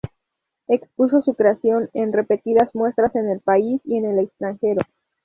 Expuso 0.67 1.21
su 1.21 1.35
creación 1.35 1.87
en 1.93 2.11
repetidas 2.11 2.73
muestras 2.73 3.15
en 3.15 3.29
el 3.29 3.39
país 3.39 3.79
y 3.85 3.97
en 3.97 4.05
el 4.05 4.17
extranjero. 4.17 4.81